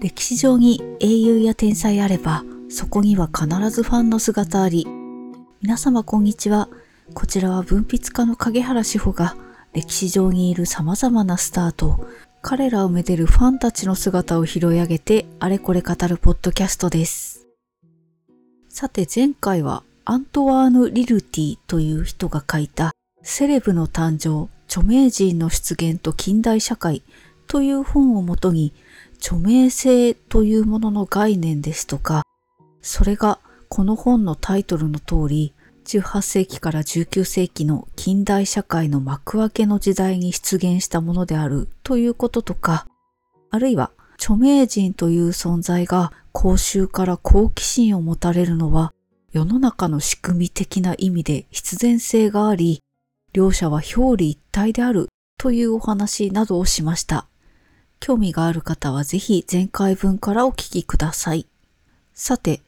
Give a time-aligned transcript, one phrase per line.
[0.00, 4.86] 歴史上に英雄や天才あれば、そこには必ずファンの姿あり。
[5.60, 6.70] 皆様こんにちは。
[7.12, 9.36] こちらは文筆家の影原志保が
[9.74, 12.08] 歴史上にいる様々なスターと
[12.40, 17.46] 彼らをめでるファンたちの姿を拾い上げてあれこれ語るポッドキャストです。
[18.70, 27.02] さて前回はアントワーヌ・リルティという人が書いたセレブの誕生、著名人の出現と近代社会
[27.48, 28.72] という本をもとに
[29.22, 32.22] 著名性というものの概念ですとか、
[32.82, 33.38] それが
[33.68, 42.86] この本のタイトルの通り、18世紀から19世紀の近代社会の幕開けの時代に出現したものであるということとか、
[43.50, 48.92] あるいは著名人という存在が公衆から好奇心を持たれるのは
[49.32, 52.82] 世の中の仕組み的な意味で必然性があり、
[53.32, 57.29] 両者は表裏一体であるというお話などをしました。
[58.00, 61.46] 興味がある方はぜひ前回分からお聞きください。
[62.14, 62.62] さて、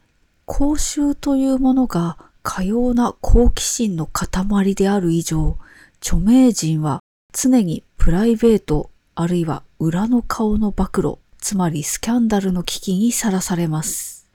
[0.44, 5.56] 公衆というものがかような好奇心の塊である以上、
[6.00, 7.00] 著名人は
[7.32, 14.28] 常にプライベートあるいは裏の顔の暴露、つまりスキャンダルの危機にさらされます。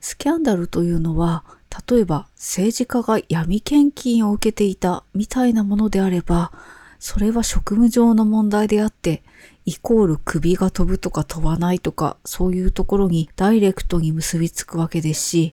[0.00, 1.44] スキャンダルというのは、
[1.88, 6.52] 例えば政治家が闇献金を受けていたみたいなものであれば、
[6.98, 9.22] それは職務上の問題であって、
[9.66, 15.52] イコール首が飛ぶとか飛ばないとか、そういうところにダイレクトに結びつくわけですし、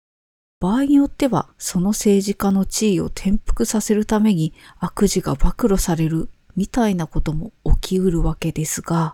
[0.61, 9.13] 場合によってはその政治家の地位を転覆させるために悪事が暴露されるみたいなことも起きうるわけですが、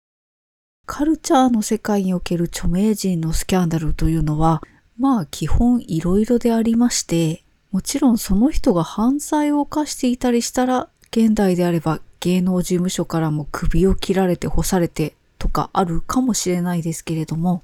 [0.86, 4.62] カルチャーの世界における著名人のスキャンダルというのは、
[5.00, 17.64] まあ基本いろいろでありまして、もちろんその人が犯罪を犯していたりしたら、現代であれば芸能事務所からも首を切られて干されてとかあるかもしれないですけれども、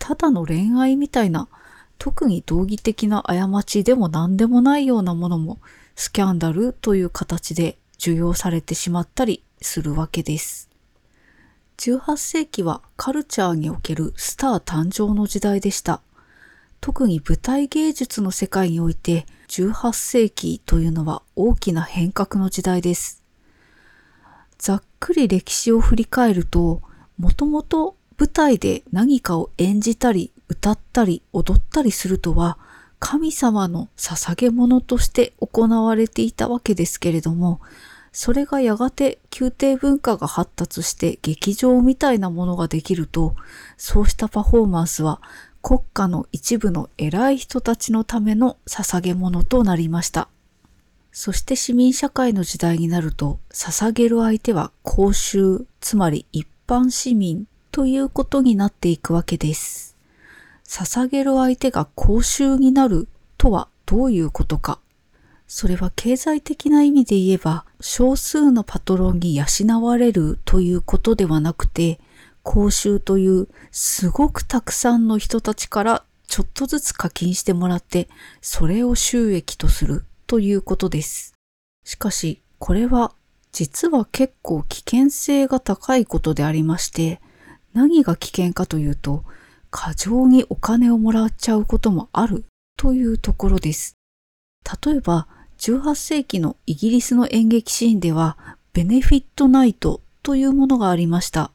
[0.00, 1.46] ただの恋愛みたいな、
[1.96, 5.60] 特に道義的な過ちでも何でもないようなものも、
[5.94, 10.68] スキャンダルという形で受容されてしまったりするわけです。
[11.76, 16.00] 18世紀はカルチャーにおけるスター誕生の時代でした。
[16.80, 23.23] 特に舞台芸術の世界において18世紀というのは大きな変革の時代です。
[24.58, 26.82] ざっくり歴史を振り返ると、
[27.18, 32.58] もともと舞台で何かを演じたり、歌ったり、踊ったりするとは、
[32.98, 37.60] 神様の捧げ物として行われていたわけですけれども、
[38.12, 43.34] それがやがて宮廷文化が発達して劇場みたいなものができると、
[43.76, 45.20] そうしたパフォーマンスは
[45.60, 50.28] 国家の一部の偉い人たちのための捧げ物となりました。
[51.16, 59.96] そして市民社会の時代になると、捧げる相手は公衆、つまり一般市民ということになっていくわけです。
[60.66, 63.06] 捧げる相手が公衆になる
[63.38, 64.80] とはどういうことか。
[65.46, 69.46] それは経済的な意味で言えば、少数のパトロンに養
[69.82, 72.00] われるということではなくて、
[72.42, 78.08] 公衆というすごくたくさんの人たちからちょっとずつ課金してもらって、
[78.42, 81.32] それを収益とするということです。
[81.84, 83.12] しかし、これは
[83.52, 87.20] 実は結構危険性が高いことでありまして、
[87.72, 89.22] 何が危険かというと、
[89.70, 92.46] 過剰にお金をもらっちゃうこともある
[92.76, 93.94] というところです。
[94.84, 95.28] 例えば、
[95.58, 98.36] 18世紀のイギリスの演劇シーンでは、
[98.72, 101.52] ベネフィットナイトというものがありました。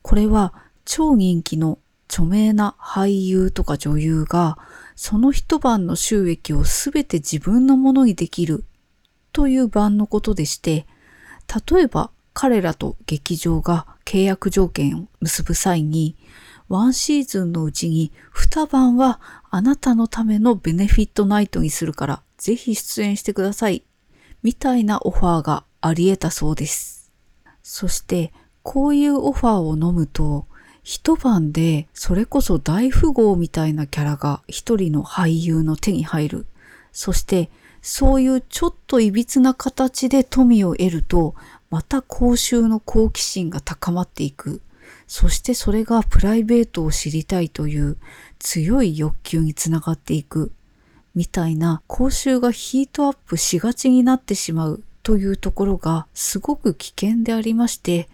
[0.00, 0.54] これは
[0.86, 4.56] 超人気の著名な俳優とか女優が
[5.00, 8.64] その一晩の収益をすべて自分のものにできる
[9.32, 10.88] という版のことでして、
[11.70, 16.16] 例えば彼らと劇場が契約条件を結ぶ際に、
[16.68, 19.20] ワンシーズンのうちに二晩は
[19.50, 23.84] あなたのためのベネフィットナイトにするからぜひ出演してください。
[24.42, 27.12] みたいなオファーがあり得たそうです。
[27.62, 28.32] そして
[28.64, 30.48] こういうオファーを飲むと
[30.90, 36.46] 一晩でそれこそ大富豪みたいなキャラが一人の俳優の手に入る。
[36.92, 37.50] そして
[37.82, 41.34] そういうちょっと歪な形で富を得ると、
[41.68, 44.62] また公衆の好奇心が高まっていく。
[45.06, 47.98] そしてそれがプライベートを知りたいという
[48.38, 50.52] 強い欲求につながっていく。
[51.14, 58.08] みたいな公衆がヒートアップしがちになってしまうというところがすごく危険でありまして、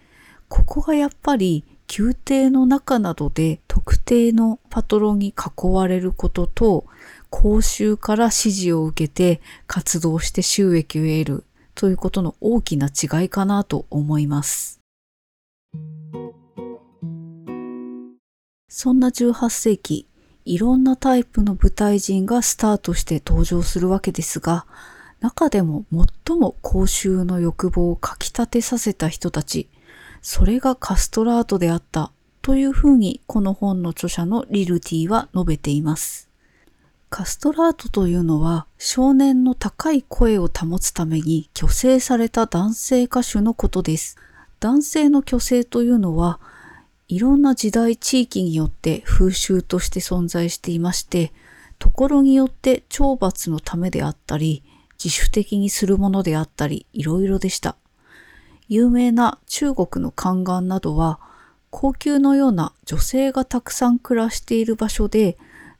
[0.49, 6.87] ここがやっぱり宮廷の中などで特定のパトロンに囲われることと、
[7.31, 11.45] 公衆から指示を受けて活動して収益を得る
[11.75, 14.81] ということの大きな違いかなと思います。
[18.69, 20.09] そんな18世紀、
[20.45, 24.67] いろんなタイプの舞台人がスタートして登場するわけですが、
[25.21, 25.87] 中でも
[26.27, 29.69] 最も公衆の欲望をかき立てさせた人たち、
[30.27, 32.11] それがカストラートであった
[32.41, 36.31] というふうにこの本の著者のリルティは述べています。
[37.11, 44.17] カストラートというのは少年の高い声を保つために虚勢された男性歌手のことです。
[44.61, 46.41] 男性の虚勢というのは
[47.07, 51.35] いろんな時代地域によって風習として存在していまして、
[51.79, 54.63] ところによって懲罰のためであったり、
[54.93, 57.77] 自主的にするものであったり、いろいろでした。
[58.69, 61.21] 有名な中国の宦官などは、
[61.71, 65.37] 高級のような女性がたくさん暮らしている場所で、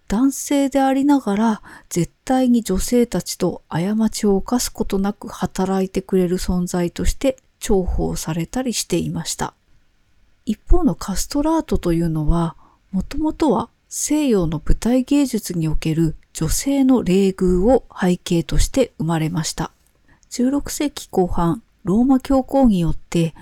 [0.09, 9.55] 男性でありながら絶対に女性たちと過ちを犯すことなく働いてくれる存在として重宝されたりしていました。
[10.45, 12.57] 一方のカストラートというのは、
[12.93, 19.71] もともとは西洋の舞台芸術における女性の礼遇を背景として生まれました。
[20.31, 23.35] 16世紀後半、ローマ教皇によって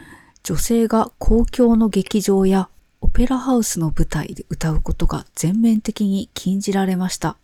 [0.43, 2.69] 女性が公共の劇場や
[3.01, 7.37] オペラハウスの舞台で歌うことが全面的に禁じられました。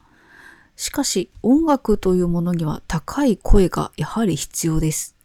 [0.76, 5.16] しかし音楽というものには高い声がやはり必要です。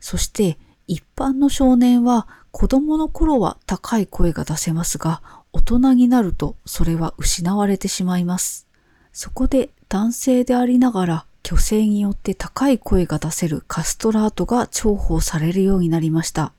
[0.00, 5.20] そして一般の少年は子供の頃は高い声が出せますが、
[5.52, 8.66] 大人になるとそれは失われてしまいます。
[9.12, 16.52] そこで男性でありながら虚勢によって高い声が出せるカストラートが重宝されるようになりました。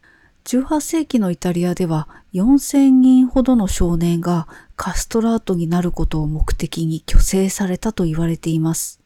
[0.45, 4.47] 18世紀のイタリアでは4000人ほどの少年が
[4.77, 9.01] カストラートになることを目的に虚勢されたと言われています。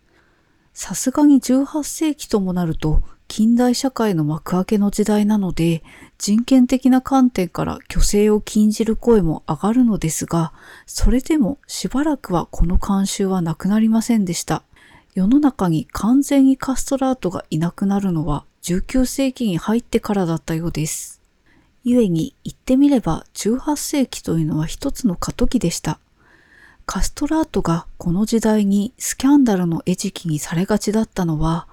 [0.72, 5.84] さすがに18世紀ともなると近代社会の幕開けの時代なので、
[6.19, 10.54] 人権的な観点から虚勢を禁じる声も上がるのですが、
[10.86, 14.62] それでもしばらくはこの慣習はなくなりませんでした。
[15.13, 21.22] 世の中に完全にカストラートがいなくなるのは19世紀に入ってからだったようです。
[21.84, 26.00] 故に言ってみれば18世紀というのは一つの過渡期でした。
[26.86, 31.68] カストラートがこの時代にスキャンダルの餌食にされがちだったのは、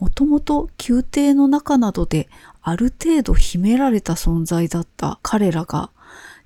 [0.00, 2.28] もともと宮廷の中などで
[2.60, 5.90] ある程度秘められた存在だった彼らが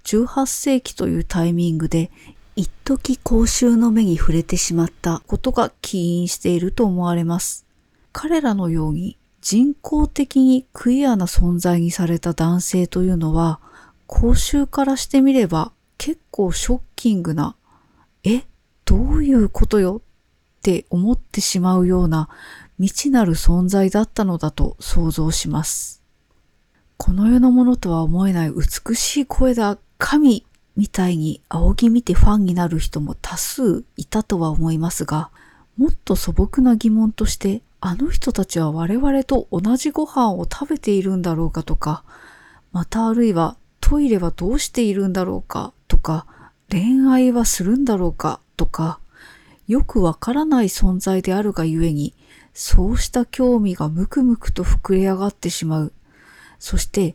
[0.05, 2.11] 18世紀というタイミングで
[2.56, 7.67] 一時公衆の目に触れてしまったことが起因していると思われます。
[8.12, 13.61] 彼らのように人工的にクイアな存在にされた男性というのは
[14.06, 17.56] 公衆からしてみれば結構ショッキングな
[18.25, 18.45] え、
[18.85, 22.29] どういうことよって思ってしまうような
[22.79, 26.03] 未知なる存在だったのだと想像します。
[26.97, 35.31] この世のものとは思えない美しい声だ、神みたいに仰ぎ見てファンになる人も多数いたとは思いますが、
[35.76, 42.03] もっと素朴な疑問として、あの人たちは我々と同じご飯を食べているんだろうかとか、
[42.73, 46.26] またあるいはトイレはどうしているんだろうかとか、
[46.71, 48.99] 恋愛はするんだろうかとか、
[49.69, 52.15] よくわからない存在であるがゆえに、
[52.53, 55.93] そうした興味がムクムクと膨れ上がってしまう。
[56.59, 57.15] そして、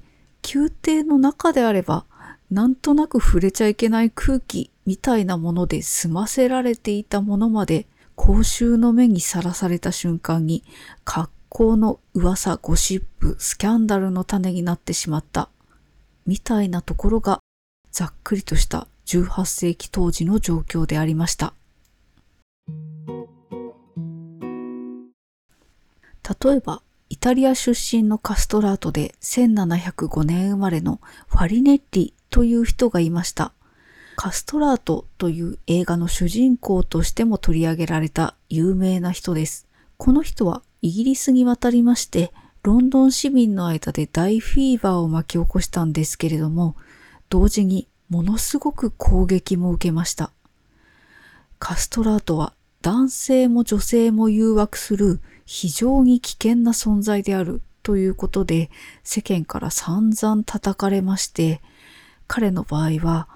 [0.54, 2.06] 宮廷の中であれば、
[2.52, 10.64] なんとなく触れちゃいけない空気みたいなもので済ませられていたものまで、公衆の目にさらされた瞬間に、
[11.04, 15.50] 格好の噂、ゴシップ、スキャンダルの種になってしまった。
[16.26, 17.40] みたいなところが、
[17.92, 21.54] ざっくりとした18世紀当時の状況でありました。
[26.44, 33.54] 例えば、イタリア出身のカストラートで1705年生まれのファリネッリという人がいました。
[34.16, 39.68] カストラートという映画の主人公としても取り上げられた有名な人です。
[39.98, 42.34] この人はイギリスに渡りまして、
[42.64, 46.76] ロンドン市民の間で大フィーバーを巻き起こしたんですけれども、
[47.30, 50.32] 同時にものすごく攻撃も受けました。
[51.58, 58.70] カストラートは男性も女性も誘惑する非常に危険な存在であるということで
[59.04, 61.62] 世間から散々叩かれまして、
[62.30, 63.28] 彼の場合は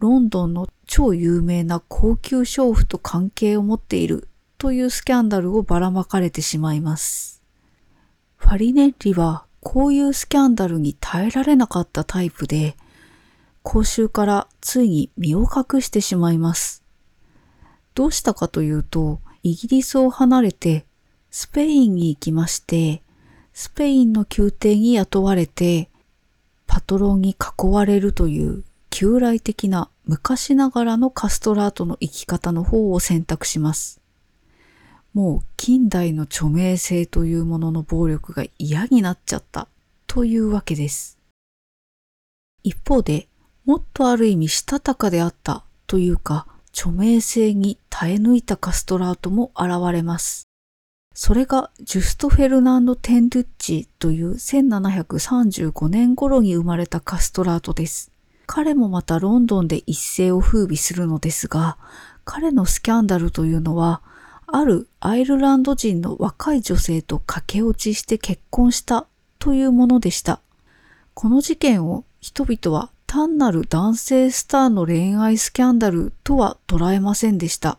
[0.00, 4.26] ロンドンの超有名な高級娼婦と関係を持っている
[4.58, 7.44] というスキャンダルをばらまかれてしまいます。
[8.36, 12.76] ファリネッリはこういうスキャンダルに耐えられなかったタイプで、
[13.62, 16.82] 公衆からついに身を隠してしまいます。
[17.94, 20.86] どうしたかというと、イギリスを離れて
[21.30, 23.04] スペインに行きまして、
[23.52, 25.89] スペインの宮廷に雇われて、
[26.72, 34.00] パトロンに囲われるという旧来的な昔ながらのカストラートの生き方の方を選択します。
[35.12, 39.66] もう近代の著名性というものの暴力が嫌になっちゃった
[40.06, 41.18] というわけです。
[42.62, 43.26] 一方で、
[43.64, 50.49] もっとある意味したたかであったというか、著名性に耐え抜いたカストラートも現れます。
[51.22, 58.10] それがジュスト・フェルナンド・テンドゥッチという1735年頃に生まれたカストラートです。
[58.46, 61.76] 彼もまたロンドンで一世を風靡するのですが、
[62.24, 64.00] 彼のスキャンダルというのは、
[64.46, 69.06] あるアイルランド人の若い女性と駆け落ちして結婚した
[69.38, 70.40] というものでした。
[71.12, 77.76] この事件を人々は単なる男性スターの恋愛スキャンダルとは捉えませんでした。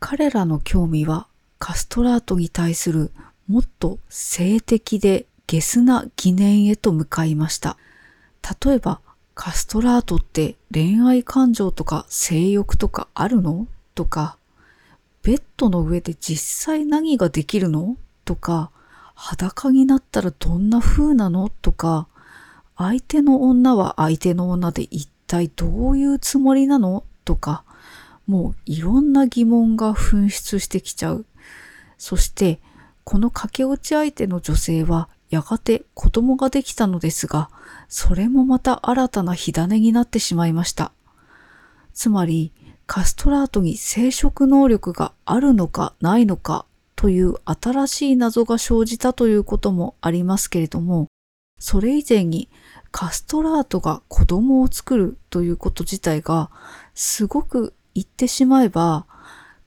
[0.00, 1.26] 彼らの興味は
[1.58, 3.10] カストラートに対する
[3.48, 7.76] もっと性的でゲスな疑念へと向かいました。
[8.64, 9.00] 例えば、
[9.34, 13.66] カストラートって恋愛感情とか性欲とかあるの？
[13.94, 14.36] とか、
[15.22, 17.96] ベッドの上で実際何ができるの？
[18.24, 18.70] とか、
[19.14, 21.50] 裸になったらどんな風なの？
[21.62, 22.08] とか、
[22.76, 27.04] 相手の女は相手の女で一体どういうつもりなの？
[27.24, 27.64] とか、
[28.26, 31.24] もういろんな疑問が噴出してきちゃう。
[31.98, 32.60] そして、
[33.04, 37.50] この駆け落ち相手の女性はやがて子供ができたのですが、
[37.88, 40.92] それもまた新たな火種になってしまいました。
[41.92, 42.52] つまり、
[42.86, 46.64] カストラートに生殖能力があるのかないのか
[46.96, 51.08] という新しい謎が生じたということもありますけれども、
[51.58, 52.48] それ以前に
[52.90, 56.50] カストラートが子供を作るということ自体が
[56.94, 59.06] すごく言ってしまえば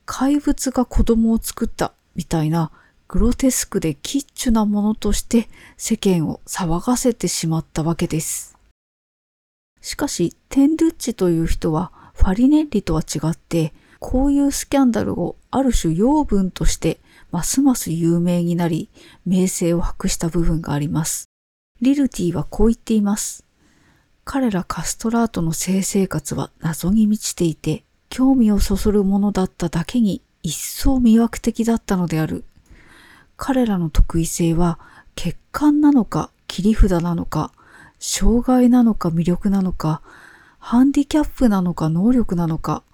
[0.06, 2.70] 怪物が子供を作ったみたいな
[3.08, 8.56] グロテスクでキッチュなものとして世間を騒がせてしまったわけです。
[9.82, 17.00] しかし、テンドゥッチという人はファリネッリとは違って、こういうスキャンダルをある種養分として
[17.30, 18.88] ますます有名になり、
[19.26, 21.28] 名声を博した部分があります。
[21.80, 23.44] リルティはこう言っています。
[24.24, 32.44] 彼らカストラートの性生活は謎に満ちていて、興味をそそるものだっただけに一層魅惑的だったのである。
[33.36, 34.78] 彼らの得意性は
[35.14, 37.50] 血管なのか切り札なのか
[37.98, 40.00] 障害なのか魅力なのか
[40.58, 42.84] ハンディキャップなのか能力なのか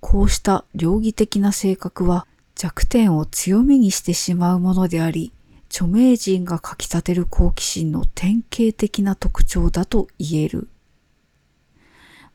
[0.00, 5.32] こうした両義的な性格は弱点を強みにしてしまうものであり
[5.68, 10.68] 著名人が書き立てる好奇心の典型的な特徴だと言える。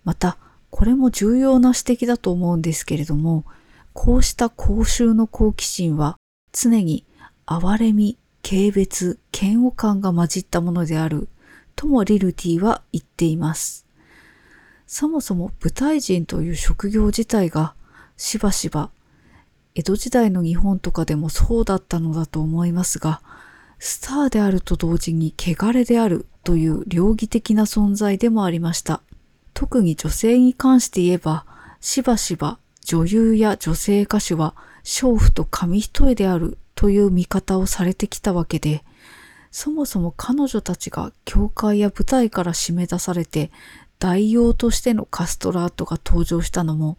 [0.03, 0.37] また、
[0.69, 3.43] これも重要な指摘だと思うんですけれども、
[3.93, 6.17] こうした公衆の好奇心は
[6.51, 7.05] 常に
[7.45, 11.29] 哀れみ、軽蔑、嫌悪感が混じったものである
[11.75, 13.85] ともリルティは言っています。
[14.87, 17.73] そもそも舞台人という職業自体が
[18.17, 18.91] しばしば
[19.75, 23.21] 江戸時代の日本とかでもそうだったのだと思いますが、
[23.79, 29.01] スターであると同時に汚れであるという両義的な存在でもありました。
[29.55, 31.45] 特に女性に関して言えば、
[31.81, 38.83] しばしば女優や女性歌手は娼婦と紙一重であるという見方をされてきたわけで、
[39.51, 43.51] そもそも彼女たちが教会や舞台から締め出されて
[43.99, 46.97] 代用としてのカストラートが登場したのも、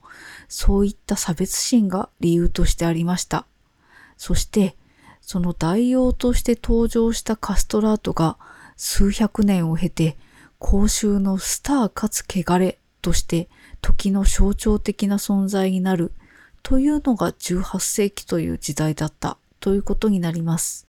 [0.48, 3.44] そういった差別心が理由としてありました。
[4.16, 4.76] そして、
[5.20, 8.38] その代用として登場したカストラートが
[8.76, 10.16] 数百年を経て、
[10.58, 13.50] 公衆のスターかつ汚れとして
[13.84, 16.10] 時の象徴的な存在になる
[16.62, 20.86] というのが18世紀という時代だったということになります。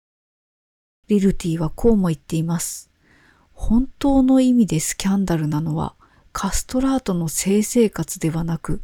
[1.08, 2.88] リルティはこうも言っています。
[3.52, 5.96] 本当の意味でスキャンダルなのは
[6.32, 8.80] カストラートの性生活ではなく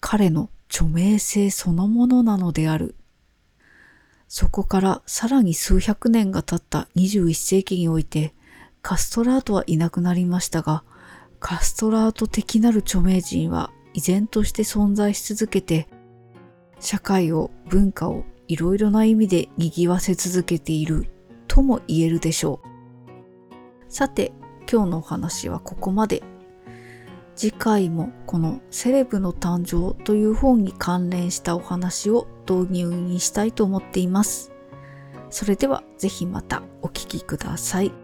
[0.00, 2.94] 彼の著名性そのものなのである。
[4.28, 8.32] そこからさらに数百年が経った21世紀において
[8.80, 10.84] カストラートはいなくなりましたが
[11.42, 15.88] カストラート的なる著名人は依然として存在し続けて、
[16.78, 21.06] 社会を、文化をいろいろな意味で賑わせ続けている
[21.48, 23.92] とも言えるでしょう。
[23.92, 24.32] さて、
[24.70, 26.22] 今日のお話はここまで。
[27.34, 34.52] 次回もこのセレブの誕生という本に関連したお話を導入にしたいと思っています。
[35.30, 38.01] それではぜひまたお聴きください。